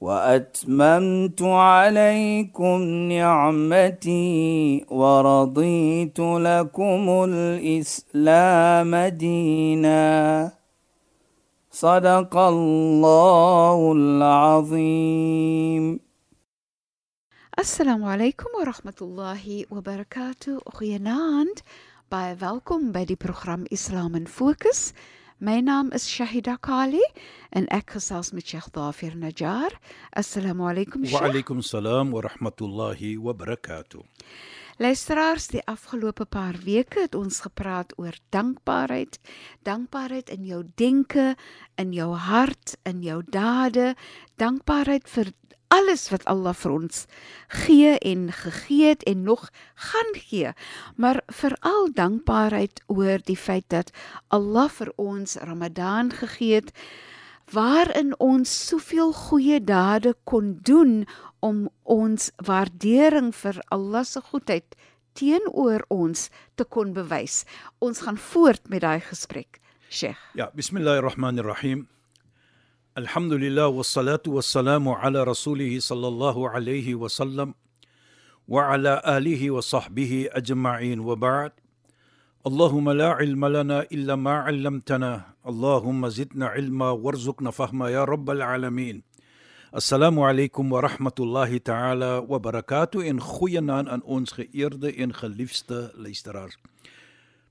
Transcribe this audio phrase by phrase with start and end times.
[0.00, 2.82] وأتممت عليكم
[3.12, 10.52] نعمتي ورضيت لكم الإسلام دينا.
[11.70, 16.00] صدق الله العظيم.
[17.58, 20.60] السلام عليكم ورحمة الله وبركاته.
[20.66, 21.58] أخي ناند
[22.12, 24.94] باي فالكم بدي برنامج إسلام فوكس
[25.42, 27.00] My naam is Shahida Kali
[27.56, 29.72] en ek gesels met Sheikh Dafir Najjar.
[30.12, 31.16] Assalamu alaykum Sheikh.
[31.16, 34.04] Wa alaykum salaam wa rahmatullahi wa barakatuh.
[34.76, 39.16] Luisteraars, die afgelope paar weke het ons gepraat oor dankbaarheid.
[39.64, 41.34] Dankbaarheid in jou denke,
[41.80, 43.94] in jou hart, in jou dade.
[44.36, 45.32] Dankbaarheid vir
[45.70, 47.04] alles wat Allah vir ons
[47.62, 50.52] gee en gegee het en nog gaan gee.
[50.96, 53.92] Maar veral dankbaarheid oor die feit dat
[54.28, 56.74] Allah vir ons Ramadan gegee het
[57.50, 61.06] waarin ons soveel goeie dade kon doen
[61.42, 64.76] om ons waardering vir Allah se goedheid
[65.18, 67.44] teenoor ons te kon bewys.
[67.78, 69.58] Ons gaan voort met daai gesprek.
[69.90, 70.18] Sheikh.
[70.34, 71.88] Ja, bismillahirrahmanirrahim.
[71.90, 71.99] Alhamdulillah wassalatu
[72.98, 77.54] الحمد لله والصلاة والسلام على رسوله صلى الله عليه وسلم
[78.48, 81.52] وعلى آله وصحبه أجمعين وبعد
[82.46, 89.02] اللهم لا علم لنا إلا ما علمتنا اللهم زدنا علما وارزقنا فهما يا رب العالمين
[89.76, 96.50] السلام عليكم ورحمة الله تعالى وبركاته إن خوينا أن أنس خيرد إن خلفت لإسترار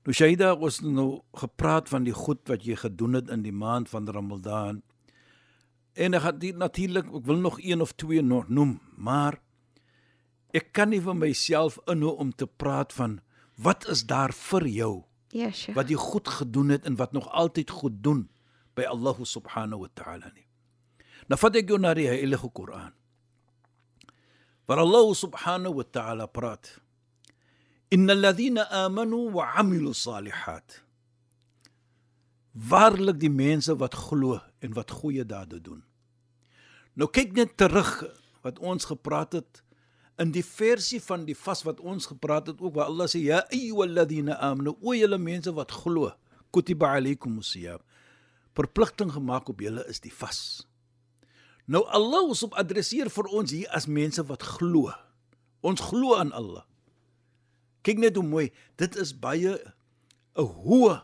[0.08, 4.80] نشاهد أغسطنو خبرات فان دي خطوة جي خدونت أن دي ماند فان رمضان
[5.92, 9.40] En ek het natuurlik, ek wil nog een of twee nog noem, maar
[10.54, 13.20] ek kan nie vir myself inhou om te praat van
[13.60, 14.94] wat is daar vir jou?
[15.30, 15.76] Ja, Sheikh.
[15.76, 18.28] Wat jy goed gedoen het en wat nog altyd goed doen
[18.74, 20.46] by Allah subhanahu wa ta'ala nie.
[21.30, 22.94] Nou vat ek jou na die Heilige Koran.
[24.66, 26.78] Waar Allah subhanahu wa ta'ala praat.
[27.90, 30.82] Innal ladhina amanu wa 'amilu salihat.
[32.54, 35.82] Waarlik die mense wat glo en wat goeie dade doen.
[36.94, 38.04] Nou kyk net terug
[38.44, 39.62] wat ons gepraat het
[40.20, 43.44] in die versie van die vas wat ons gepraat het ook waar Allah sê ya
[43.48, 46.10] ayyuhalladhina amanu o julle mense wat glo
[46.52, 47.80] kutiba alaykumus siyam
[48.58, 50.66] verpligting gemaak op julle is die vas
[51.70, 54.90] Nou Allah op adresseer vir ons hier as mense wat glo.
[55.62, 56.64] Ons glo aan Allah.
[57.86, 59.54] Kyk net hoe mooi, dit is baie
[60.34, 60.98] 'n hoë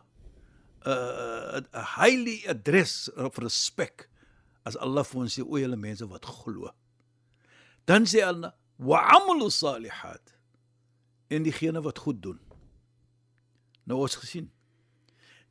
[0.86, 1.66] 'n
[1.96, 4.08] highly adres of respek
[4.64, 6.70] as Allah vir ons sê o julle mense wat glo.
[7.86, 10.34] Dan sê Allah wa amalu salihat
[11.30, 12.38] en diegene wat goed doen.
[13.86, 14.50] Nou ons gesien.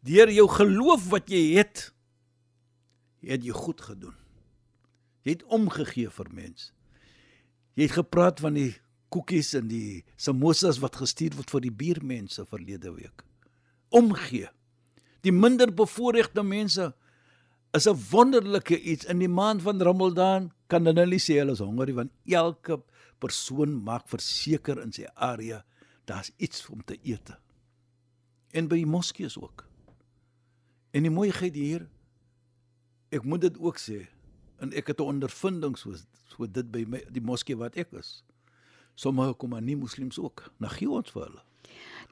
[0.05, 1.91] Deur jou geloof wat jy het,
[3.25, 4.15] het jy goed gedoen.
[5.25, 6.71] Jy het omgegee vir mens.
[7.75, 8.75] Jy het gepraat van die
[9.09, 13.23] koekies en die samosas wat gestuur word vir die buurmense verlede week.
[13.95, 14.51] Omgee.
[15.25, 16.93] Die minder bevoorregte mense
[17.73, 21.59] is 'n wonderlike iets in die maand van Ramadan kan hulle nie sê hulle is
[21.59, 22.83] honger nie want elke
[23.19, 25.63] persoon maak verseker in sy area
[26.05, 27.33] daar's iets om te eet.
[28.53, 29.65] En by die moskeeë ook.
[30.93, 31.89] En die mooiheid hier
[33.11, 34.07] ek moet dit ook sê
[34.59, 35.95] en ek het 'n ondervinding so
[36.29, 38.23] so dit by my die moskee wat ek is.
[38.95, 40.51] Sommige kom maar nie moslems ook.
[40.59, 41.41] Nou gee ons vir hulle.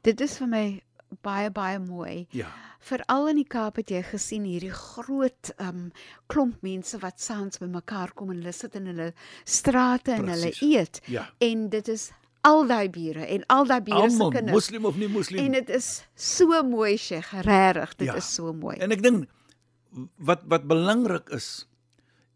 [0.02, 0.84] Dit is vir my
[1.22, 2.28] baie baie mooi.
[2.32, 2.48] Ja.
[2.84, 5.92] Veral in die Kaap het jy gesien hierdie groot um
[6.28, 9.14] klomp mense wat saans bymekaar kom en hulle sit in hulle
[9.46, 10.60] strate en Precies.
[10.60, 11.02] hulle eet.
[11.08, 11.30] Ja.
[11.40, 12.12] En dit is
[12.44, 14.52] al daai bure en al daai bure se kinders.
[14.52, 15.46] moslim of nie moslim.
[15.46, 18.16] En dit is so mooi, Sheikh, regtig, dit Ja.
[18.16, 18.76] is so mooi.
[18.78, 19.30] En ek dink
[20.18, 21.66] wat wat belangrik is,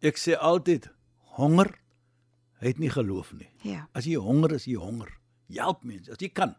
[0.02, 0.88] ek sê altyd
[1.38, 1.74] honger
[2.62, 3.50] het nie geloof nie.
[3.64, 3.88] ja.
[3.94, 5.12] As jy honger is, jy honger.
[5.54, 6.56] Help mense as jy kan.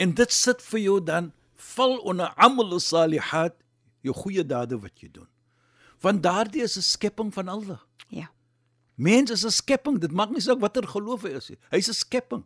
[0.00, 1.32] En dit sit vir jou dan
[1.74, 3.56] val onder amal salihat,
[4.00, 5.28] jou goeie dade wat jy doen.
[6.00, 7.80] Want daardie is 'n skepping van Allah.
[8.08, 8.30] Ja.
[8.96, 11.58] Mens is 'n skepping, dit maak nie saak watter geloof hy is nie.
[11.70, 12.44] Hy's 'n skepping.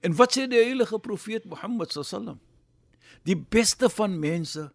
[0.00, 2.40] En wat sê die heilige profeet Mohammed sallam?
[3.22, 4.72] Die beste van mense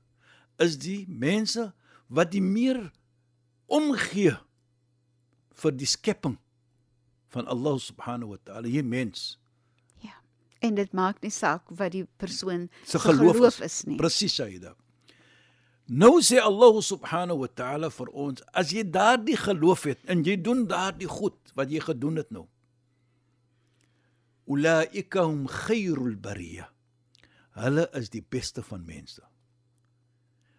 [0.58, 1.74] is die mense
[2.08, 2.92] wat die meer
[3.66, 4.38] omgee
[5.52, 6.38] vir die skepping
[7.28, 9.38] van Allah subhanahu wa ta'ala, jy mens.
[10.60, 13.98] En dit maak nie saak wat die persoon Se geloof, geloof is, is nie.
[14.00, 14.74] Presies Saida.
[15.88, 20.36] Nou sê Allah subhanahu wa ta'ala vir ons, as jy daardie geloof het en jy
[20.42, 22.48] doen daardie goed wat jy gedoen het nou.
[24.48, 26.68] Ulaika hum khairul bariya.
[27.58, 29.24] Hulle is die beste van mense.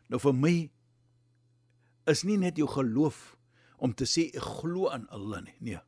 [0.09, 0.55] Nou vir my
[2.09, 3.37] is nie net jou geloof
[3.85, 5.57] om te sê ek glo aan Allah nie.
[5.61, 5.83] Nee.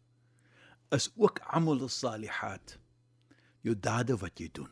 [0.92, 2.76] Is ook amal salihat.
[3.66, 4.70] Jou dade wat jy doen.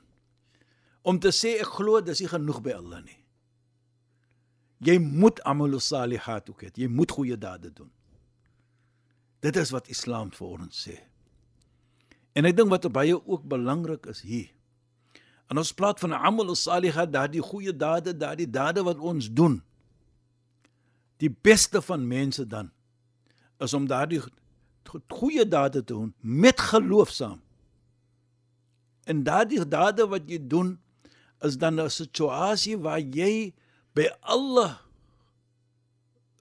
[1.03, 3.19] Om te sê ek glo dis nie genoeg by Allah nie.
[4.85, 6.71] Jy moet amal salihat ook hê.
[6.77, 7.91] Jy moet goeie dade doen.
[9.43, 10.99] Dit is wat Islam vir ons sê.
[12.35, 14.49] En ek dink wat baie ook belangrik is hier.
[15.49, 19.59] En ons praat van amal salihat, daardie goeie dade, daardie dade wat ons doen.
[21.19, 22.71] Die beste van mense dan
[23.59, 24.21] is om daardie
[25.11, 27.41] goeie dade te doen met geloof saam.
[29.09, 30.75] En daardie dade wat jy doen
[31.47, 33.55] is dan 'n situasie waar jy
[33.95, 34.79] by Allah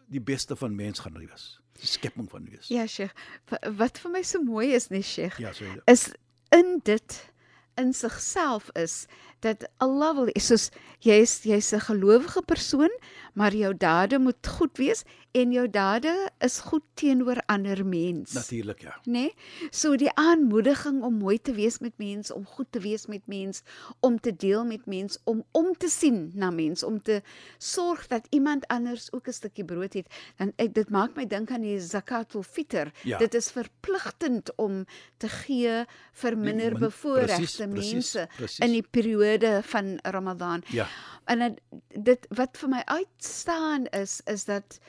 [0.09, 1.59] die beste van mens gaan wees.
[1.77, 2.67] Die skepping van wees.
[2.67, 3.13] Ja, Sheikh.
[3.49, 6.11] wa- Wat vir my so mooi is, nee, Sheikh, Ja, so is
[6.51, 7.31] in dit
[7.77, 9.05] in sigself is
[9.39, 10.69] dat Allah wil soos
[10.99, 12.89] jy's jy's 'n gelowige persoon,
[13.33, 18.33] maar jou dade moet goed wees en jou dade is goed teenoor ander mens.
[18.33, 18.95] Natuurlik ja.
[19.05, 19.11] Nê?
[19.11, 19.33] Nee?
[19.69, 23.61] So die aanmoediging om mooi te wees met mense, om goed te wees met mense,
[23.99, 27.21] om te deel met mense, om om te sien na mense, om te
[27.57, 30.07] sorg dat iemand anders ook 'n stukkie brood het.
[30.37, 32.87] Dan ek dit maak my dink aan die zakatul fitr.
[33.03, 33.17] Ja.
[33.17, 34.85] Dit is verpligtend om
[35.17, 38.59] te gee vir minder min- bevoorregte precies, precies, mense precies.
[38.59, 40.63] in die periode van Ramadan.
[40.67, 40.87] Ja.
[41.25, 41.61] En dit,
[42.03, 44.79] dit wat vir my uitstaan is is dat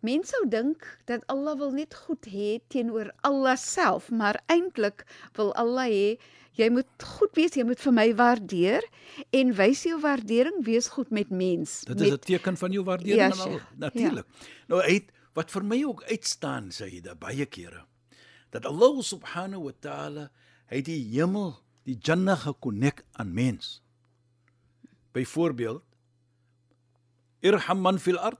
[0.00, 5.04] mense sou dink dat Allah wil net goed hê teenoor Allah self, maar eintlik
[5.36, 6.18] wil Allah hê
[6.58, 8.84] jy moet goed wees, jy moet vir my waardeer
[9.36, 11.80] en wys jou waardering, wees goed met mens.
[11.86, 13.62] Dit is 'n teken van jou waardering Ja, aan Sheikh.
[13.62, 13.76] al.
[13.76, 14.26] Natuurlik.
[14.68, 17.86] Nou uit wat vir my ook uitstaan sê jy baie kere
[18.50, 20.30] dat Allah subhanahu wa ta'ala
[20.70, 21.54] hy die hemel,
[21.88, 23.80] die Jannah gekonnek aan mens.
[25.12, 25.82] Byvoorbeeld
[27.40, 28.38] Irham man fil ard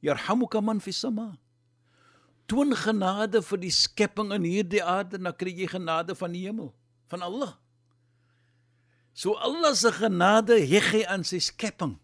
[0.00, 1.36] yarhamuka man fis sama.
[2.48, 6.70] Toon genade vir die skepping in hierdie aarde, dan kry jy genade van die hemel,
[7.12, 7.58] van Allah.
[9.12, 11.98] So Allah se genade heg hy aan sy skepping.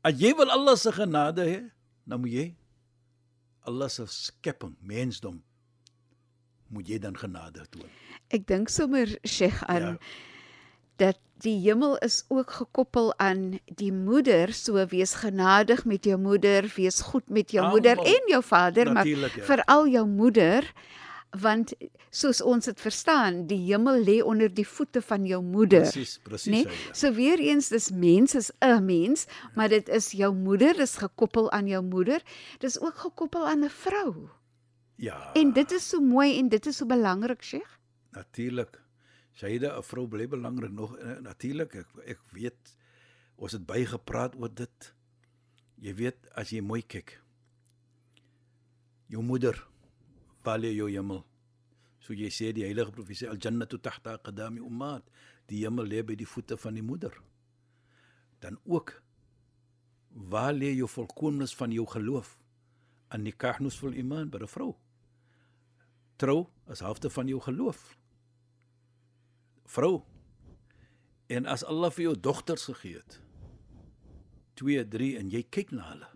[0.00, 1.60] As jy wil Allah se genade hê,
[2.08, 2.46] dan moet jy
[3.68, 5.42] Allah se skepping, mensdom
[6.68, 7.88] moet jy dan genade toon.
[8.30, 9.96] ek dink sommer Sheikh aan Ja.
[10.96, 16.72] dat die hemel is ook gekoppel aan die moeder, so wees genadig met jou moeder,
[16.76, 18.14] wees goed met jou moeder Almal.
[18.14, 19.42] en jou vader, maar Natuurlijk, ja.
[19.44, 20.72] veral jou moeder
[21.40, 21.72] want
[22.10, 25.80] soos ons dit verstaan, die hemel lê onder die voete van jou moeder.
[25.84, 26.52] Presies, presies.
[26.52, 26.94] Nee, Aida.
[26.94, 31.50] so weer eens dis mens is 'n mens, maar dit is jou moeder, dis gekoppel
[31.50, 32.22] aan jou moeder.
[32.58, 34.28] Dis ook gekoppel aan 'n vrou.
[34.98, 35.32] Ja.
[35.38, 37.78] En dit is so mooi en dit is so belangrik, Sheikh.
[38.10, 38.80] Natuurlik.
[39.38, 42.76] Syde 'n vrou bly belangrik nog eh, natuurlik ek ek weet
[43.36, 44.94] ons het baie gepraat oor dit.
[45.78, 47.22] Jy weet as jy mooi kyk.
[49.06, 49.68] Jou moeder
[50.56, 51.24] lê jou hemel?
[52.00, 55.04] So jy sê die heilige profesie al jannatu tahta qadami ummat.
[55.46, 57.12] Die hemel lê by die voete van die moeder.
[58.40, 59.02] Dan ook
[60.08, 62.38] waar lê jou volkomens van jou geloof?
[63.10, 64.76] An nikah nusful iman by 'n vrou.
[66.18, 67.98] Trou is helfte van jou geloof
[69.68, 70.02] vrou.
[71.28, 73.18] En as Allah vir jou dogters gegee het,
[74.60, 76.08] 2, 3 en jy kyk na hulle,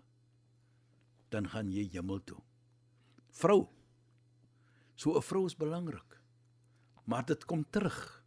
[1.33, 2.39] dan gaan jy hemel toe.
[3.33, 3.67] Vrou.
[4.95, 6.19] So 'n vrou is belangrik.
[7.05, 8.23] Maar dit kom terug.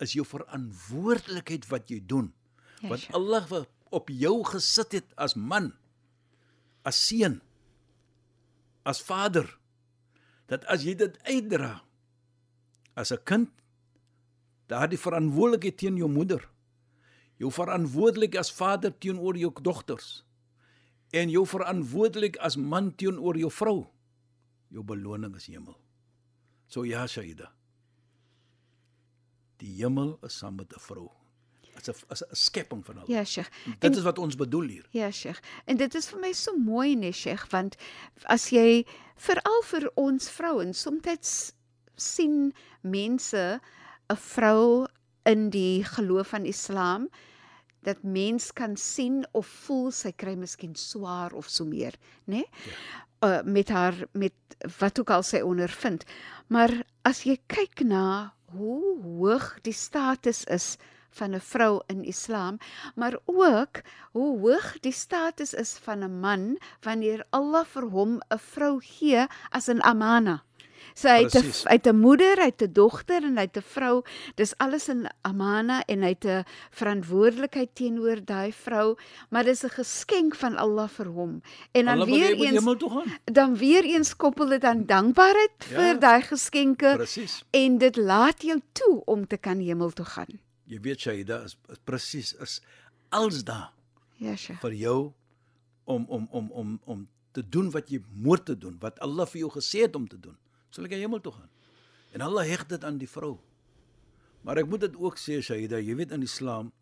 [0.00, 2.34] Is jou verantwoordelikheid wat jy doen.
[2.82, 3.08] Ja, wat.
[3.12, 5.72] Allah op jou gesit het as man,
[6.82, 7.40] as seun,
[8.84, 9.55] as vader,
[10.46, 11.82] dat as jy dit uitdra
[12.94, 13.50] as 'n kind
[14.66, 16.48] daardie verantwoordelikheid teen jou moeder.
[17.38, 20.24] Jou verantwoordelik as vader teenoor jou dogters
[21.12, 23.86] en jou verantwoordelik as man teenoor jou vrou.
[24.68, 25.76] Jou beloning is hemel.
[26.66, 27.52] So ja, Shaida.
[29.60, 31.10] Die hemel is saam met 'n vrou.
[31.76, 33.08] As 'n as 'n skepping van Allah.
[33.08, 33.50] Ja, Sheikh.
[33.78, 34.86] Dit is wat ons bedoel hier.
[34.90, 35.40] Ja, Sheikh.
[35.64, 37.76] En dit is vir my so mooi, nee, Sheikh, want
[38.24, 41.52] as jy veral vir ons vrouens soms
[41.96, 42.52] sien
[42.82, 43.60] mense
[44.08, 44.86] 'n vrou
[45.24, 47.08] in die geloof van Islam
[47.82, 51.94] dat mens kan sien of voel sy kry miskien swaar of so meer,
[52.26, 52.42] né?
[52.42, 52.46] Nee?
[52.66, 53.06] Ja.
[53.20, 54.32] uh, met haar met
[54.78, 56.04] wat ook al sy ondervind.
[56.46, 60.76] Maar as jy kyk na hoe hoog die status is
[61.10, 62.58] van 'n vrou in Islam,
[62.94, 63.80] maar ook
[64.12, 69.26] hoe hoog die status is van 'n man wanneer Allah vir hom 'n vrou gee
[69.50, 70.42] as 'n amana.
[70.94, 71.64] So hy het 'n Presies.
[71.64, 74.02] hy het 'n moeder, hy het 'n dogter en hy het 'n vrou.
[74.34, 78.96] Dis alles in amana en hy het 'n verantwoordelikheid teenoor daai vrou,
[79.30, 81.42] maar dis 'n geskenk van Allah vir hom.
[81.72, 82.64] En dan Allah weer eens
[83.24, 85.76] dan weer eens koppel dit aan dankbaarheid Ja.
[85.76, 87.44] vir daai geskenke Presies.
[87.50, 90.40] en dit laat jou toe om te kan hemel toe gaan.
[90.66, 92.60] Jy weet Shaida is, is presies is
[93.14, 93.72] als daar
[94.18, 94.56] Ja, sja.
[94.62, 95.12] vir jou
[95.84, 99.40] om om om om om te doen wat jy moet te doen, wat Allah vir
[99.44, 100.36] jou gesê het om te doen.
[100.70, 101.50] Sal ek hemel toe gaan.
[102.12, 103.36] En Allah heg dit aan die vrou.
[104.42, 106.72] Maar ek moet dit ook sê Shaida, jy weet in Islam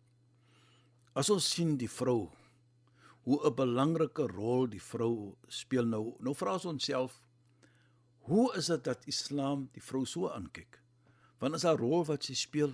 [1.15, 2.31] as ons sien die vrou
[3.25, 6.15] hoe 'n belangrike rol die vrou speel nou.
[6.19, 7.21] Nou vra ons onsself
[8.25, 10.79] hoe is dit dat Islam die vrou so aankyk?
[11.39, 12.73] Want is haar rol wat sy speel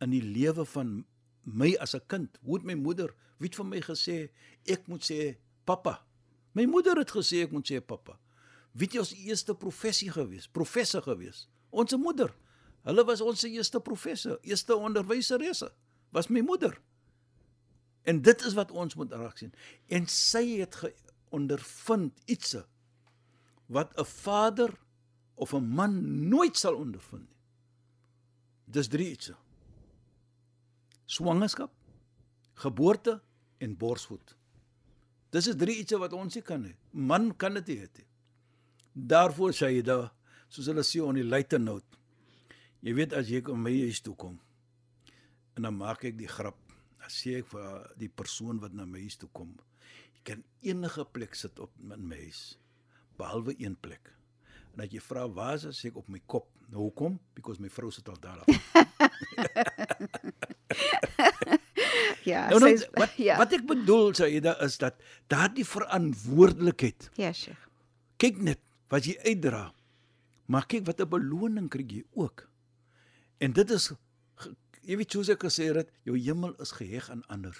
[0.00, 1.04] in die lewe van
[1.44, 2.38] my as 'n kind.
[2.42, 4.30] Hoe het my moeder, wie het vir my gesê
[4.64, 6.04] ek moet sê pappa?
[6.52, 8.18] My moeder het gesê ek moet sê pappa.
[8.72, 10.48] Wie het ons eerste professie gewees?
[10.48, 11.48] Professor gewees.
[11.70, 12.34] Ons moeder.
[12.82, 15.72] Hulle was ons eerste professor, eerste onderwyseresse.
[16.10, 16.80] Was my moeder.
[18.02, 19.52] En dit is wat ons moet raak sien.
[19.86, 20.76] En sy het
[21.28, 22.56] ondervind iets
[23.66, 24.78] wat 'n vader
[25.34, 27.38] of 'n man nooit sal ondervind nie.
[28.64, 29.34] Dis drie ietsie
[31.10, 31.72] swangerskap,
[32.62, 33.18] geboorte
[33.58, 34.36] en borsvoed.
[35.34, 36.74] Dis is drie ietsie wat ons nie kan hê.
[36.92, 38.06] Man kan dit nie hê nie.
[39.10, 40.10] Daarvoor sê jy daar,
[40.50, 41.98] soos hulle sê on die later note.
[42.82, 44.38] Jy weet as jy kom my huis toe kom
[45.58, 46.56] en dan maak ek die grap.
[47.00, 49.50] Dan sê ek vir die persoon wat na my huis toe kom,
[50.14, 52.54] jy kan enige plek sit op in my huis
[53.20, 54.08] behalwe een plek.
[54.76, 56.48] En as jy vra waar is dit, sê ek op my kop.
[56.70, 57.18] Nou hoekom?
[57.34, 58.44] Because my vrou sit al daar.
[62.24, 63.36] Ja, Nou, nou, sy's- wat ja.
[63.40, 64.94] wat ek bedoel Saida is dat
[65.32, 67.08] daardie verantwoordelikheid.
[67.18, 67.62] Ja, Sheikh.
[68.20, 68.60] Kyk net
[68.92, 69.70] wat jy uitdra.
[70.50, 72.46] Maar kyk wat 'n beloning kry jy ook.
[73.40, 73.92] En dit is
[74.84, 77.56] jy weet soos ek gesê het, jou hemel is geheg aan ander.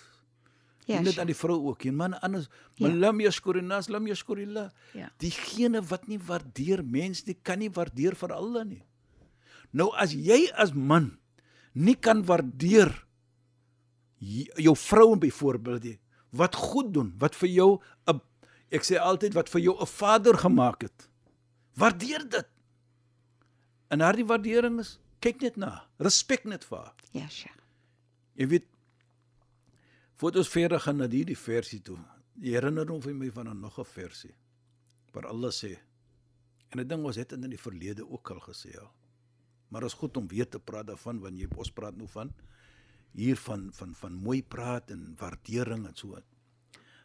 [0.95, 1.21] Ja, net Sheikh.
[1.21, 1.85] aan die vrou ook.
[1.85, 2.89] En man anders, Ja.
[2.89, 2.95] ja.
[2.95, 4.71] lam yashkurinas, lam yashkurillah.
[4.95, 5.11] Ja.
[5.19, 8.83] Diegene wat nie waardeer mens nie, kan nie waardeer vir Allah nie.
[9.73, 11.19] Nou as jy as man
[11.75, 12.91] nie kan waardeer
[14.61, 15.99] jou vrou byvoorbeeld nie,
[16.37, 18.21] wat goed doen, wat vir jou 'n
[18.71, 21.09] ek sê altyd wat vir jou 'n vader gemaak het.
[21.77, 22.47] Waardeer dit.
[23.91, 26.95] En haar die waardering is kyk net na, respek net vir haar.
[27.13, 27.57] Ja, Sheikh.
[28.37, 28.67] Jy weet
[30.21, 31.97] voordat ons verder gaan na hierdie versie toe.
[32.41, 34.35] Herinner hom vir my van 'n nog 'n versie
[35.13, 35.79] waar Allah sê
[36.71, 38.91] en ek dink ons het in die verlede ook al gesê al.
[39.71, 42.33] Maar is goed om weer te praat daarvan want jy ons praat nou van
[43.13, 46.23] hier van van van mooi praat en waardering en so.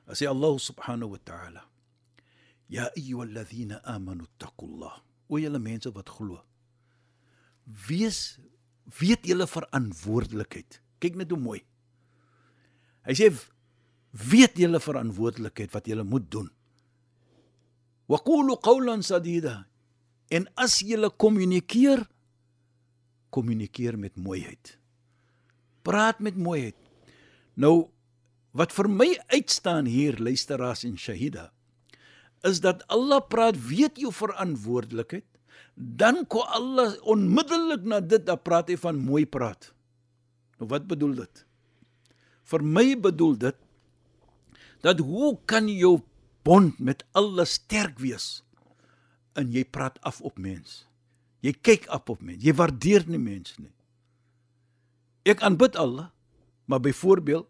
[0.06, 1.76] As sê Allah subhanahu wa ta'ala
[2.68, 5.02] Ya ayyuhalladhina amanu taqullah.
[5.30, 6.42] O julle mense wat glo.
[7.66, 8.40] Wees
[9.00, 10.82] weet julle verantwoordelikheid.
[11.02, 11.62] Kyk net hoe mooi.
[13.06, 13.30] Hy sê
[14.32, 16.50] weet julle verantwoordelikheid wat julle moet doen.
[18.10, 19.66] Wa qulu qawlan sadida.
[20.34, 22.06] En as julle kommunikeer,
[23.30, 24.78] kommunikeer met mooiheid.
[25.86, 26.78] Praat met mooiheid.
[27.60, 27.92] Nou
[28.56, 31.50] wat vir my uitstaan hier luisteraars en shahida
[32.48, 35.26] is dat Allah praat weet jou verantwoordelikheid
[35.76, 39.74] dan kom Allah onmiddellik na dit dan praat hy van mooi praat.
[40.60, 41.45] Nou wat bedoel dit?
[42.46, 43.62] Vir my bedoel dit
[44.86, 46.00] dat hoe kan jou
[46.46, 48.44] bond met Allah sterk wees
[49.36, 50.84] en jy praat af op mens.
[51.42, 52.44] Jy kyk af op mens.
[52.46, 53.74] Jy waardeer nie mens nie.
[55.26, 56.12] Ek aanbid Allah,
[56.70, 57.50] maar byvoorbeeld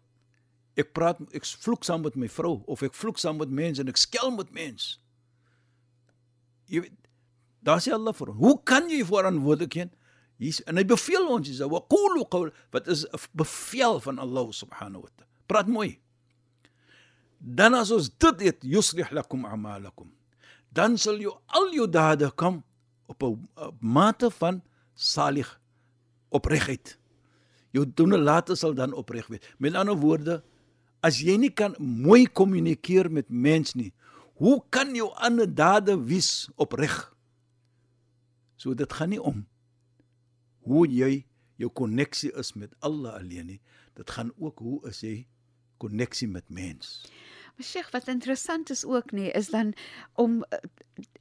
[0.76, 3.92] ek praat ek vloek saam met my vrou of ek vloek saam met mense en
[3.92, 4.96] ek skel met mense.
[6.68, 6.96] Jy weet
[7.66, 9.74] daar sê Allah vir ons, hoe kan jy verantwoordelik
[10.36, 14.52] Hier's en hy beveel ons dis wa qulu qawl wat is 'n bevel van Allah
[14.52, 15.32] subhanahu wa ta'ala.
[15.46, 15.98] Praat mooi.
[17.40, 20.12] Dan as ons dit het yuslih lakum a'malakum.
[20.72, 22.64] Dan sal jou al jou dade kom
[23.06, 23.48] op 'n
[23.80, 24.62] mate van
[24.94, 25.60] salig
[26.28, 26.98] opregheid.
[27.70, 29.40] Jou doene later sal dan opreg wees.
[29.58, 30.42] Met ander woorde,
[31.00, 33.92] as jy nie kan mooi kommunikeer met mens nie,
[34.34, 37.12] hoe kan jou ander dade wees opreg?
[38.56, 39.46] So dit gaan nie om
[40.66, 41.24] hoe jy
[41.56, 43.60] jou koneksie is met Allah alleen nie.
[43.96, 45.26] Dit gaan ook hoe is jy
[45.80, 47.04] koneksie met mens.
[47.56, 49.72] Maar Sheikh, wat interessant is ook nie, is dan
[50.20, 50.58] om uh,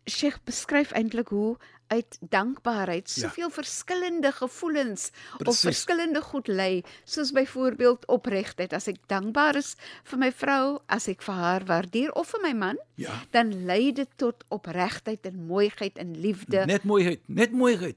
[0.09, 1.55] Sheikh beskryf eintlik hoe
[1.87, 3.27] uit dankbaarheid Ja.
[3.29, 5.61] soveel verskillende gevoelens of Presies.
[5.61, 8.73] verskillende goed lê, soos byvoorbeeld opregtheid.
[8.73, 12.53] As ek dankbaar is vir my vrou, as ek vir haar waardeer of vir my
[12.53, 13.21] man, Ja.
[13.31, 16.65] dan lei dit tot opregtheid en mooiheid en liefde.
[16.65, 17.95] Net mooiheid, net mooiheid.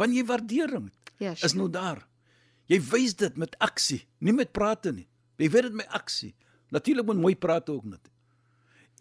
[0.00, 0.88] Want jy waardering
[1.20, 2.06] Ja, is nou daar.
[2.70, 5.04] Jy wys dit met aksie, nie met prate nie.
[5.36, 6.32] Jy weet dit met aksie.
[6.72, 8.08] Natuurlik moet mooi praat ook net.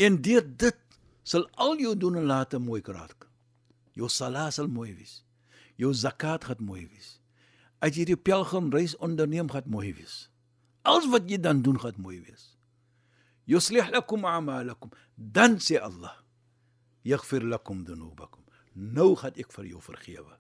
[0.02, 0.80] En deur dit
[1.24, 3.28] sal al jou doen en late mooi raak.
[3.94, 5.24] Jou salat sal mooi wees.
[5.78, 7.20] Jou zakat gaan mooi wees.
[7.80, 10.30] As jy die pelgrimreis onderneem gaan mooi wees.
[10.84, 12.58] Alles wat jy dan doen gaan mooi wees.
[13.46, 14.92] Yuslih lakum a'malakum.
[15.16, 16.18] Dan sê Allah,
[17.04, 18.44] yaghfir lakum dhunubakum.
[18.74, 20.39] Nou gaan ek vir jou vergewe.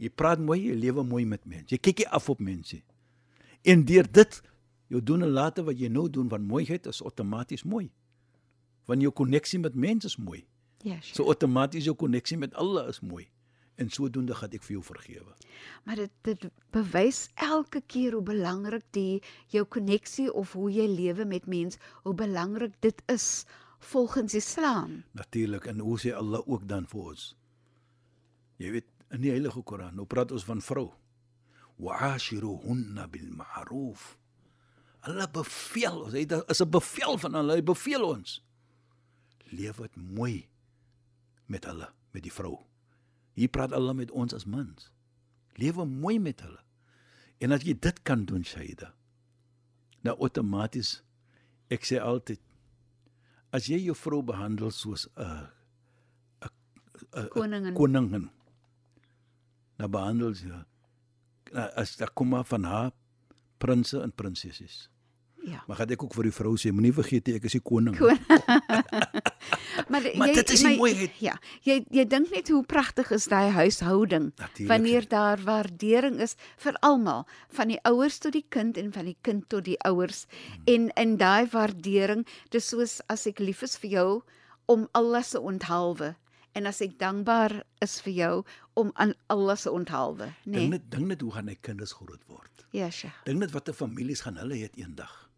[0.00, 1.68] Jy praat mooi, jy lewe mooi met mense.
[1.74, 2.80] Jy kyk nie af op mense.
[3.68, 4.38] En deur dit
[4.90, 7.90] jou doen en late wat jy nou doen van mooiheid is outomaties mooi.
[8.88, 10.46] Want jou koneksie met mense is mooi.
[10.80, 11.18] Ja, Sheikh.
[11.18, 13.28] So outomaties jou koneksie met Allah is mooi.
[13.80, 15.34] En sodoende gaan ek vir jou vergewe.
[15.84, 19.20] Maar dit dit bewys elke keer hoe belangrik die
[19.52, 23.44] jou koneksie of hoe jy lewe met mens, hoe belangrik dit is
[23.92, 25.02] volgens Islam.
[25.16, 27.30] Natuurlik en hoe sê Allah ook dan vir ons?
[28.60, 30.90] Jy weet in die Heilige Koran, nou praat ons van vrou.
[31.80, 34.14] Wa'ashiruhunna bil ma'ruf.
[35.08, 38.42] Allah beveel ons, hy dit is 'n bevel van Allah, hy beveel ons.
[39.50, 40.48] Leef dit mooi
[41.46, 42.66] met hulle, met die vrou.
[43.34, 44.90] Hier praat Allah met ons as mans.
[45.56, 46.60] Lewe mooi met hulle.
[47.40, 48.94] En as jy dit kan doen, Shaida,
[50.02, 51.02] nou outomaties
[51.70, 52.40] ek sê altyd
[53.52, 55.48] as jy jou vrou behandel soos 'n
[57.14, 57.74] 'n Koningin.
[57.74, 58.30] koningin
[59.80, 60.64] dan behandel jy nou,
[61.80, 62.90] as daar kom maar van haar
[63.60, 64.88] prinses en prinsessies.
[65.40, 65.62] Ja.
[65.66, 67.94] Maar gaan ek ook vir die vrou sê, moenie vergeet nie, ek is die koning.
[67.96, 68.20] Kon-
[69.90, 71.14] maar Maar dit is die mooiheid.
[71.24, 71.32] Ja,
[71.64, 74.68] jy jy dink net hoe pragtig is daai huishouding Natuurlijk.
[74.68, 77.24] wanneer daar waardering is vir almal,
[77.56, 80.26] van die ouers tot die kind en van die kind tot die ouers.
[80.28, 80.62] Hmm.
[80.74, 84.08] En in daai waardering, dis soos as ek lief is vir jou
[84.70, 86.14] om Allah se onthaalwe
[86.54, 90.52] en as ek dankbaar is vir jou om aan Allah se onthaalwe, nê?
[90.52, 90.68] Dink Nee?
[90.68, 92.64] net dink net hoe gaan hy kinders groot word.
[92.72, 93.14] Ja, Sheikh.
[93.24, 95.28] Dink net watter families gaan hulle hê eendag.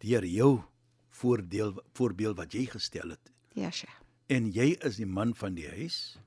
[0.00, 0.62] Deur jou
[1.10, 3.32] voordeel voorbeeld wat jy gestel het.
[3.54, 3.94] Ja, Sheikh.
[4.28, 6.18] En jy is die man van die huis.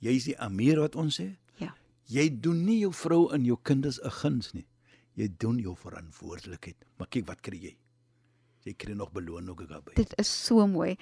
[0.00, 1.36] Jy is die amir wat ons sê.
[1.58, 1.74] Ja.
[2.06, 4.66] Jy doen nie jou vrou en jou kinders 'n guns nie.
[5.16, 6.76] Jy doen jou verantwoordelikheid.
[6.98, 7.76] Maar kyk wat kry jy?
[8.64, 9.94] Jy kry nog beloning ook daarbey.
[9.96, 10.96] Dit is so mooi.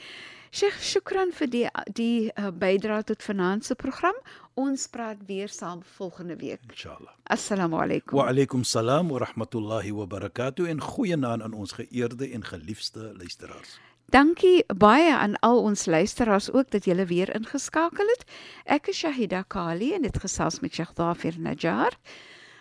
[0.50, 3.22] Sheikh, shukran vir die die uh, bydrae tot
[3.62, 4.14] se program.
[4.54, 6.60] Ons praat weer saam volgende week.
[6.70, 7.12] Inshallah.
[7.24, 8.16] Assalamu alaykum.
[8.18, 13.78] Wa alaykum salaam wa rahmatullahi wa barakatuh en goeienaand aan ons geëerde en geliefde luisteraars.
[14.10, 18.24] Dankie baie aan al ons luisteraars ook dat julle weer ingeskakel het.
[18.64, 21.92] Ek is Shahida Kali en dit gesels met Sheikh Dafir Najjar.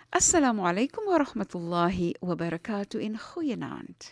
[0.10, 4.12] Assalamu alaykum wa rahmatullahi wa barakatuh en goeienaand.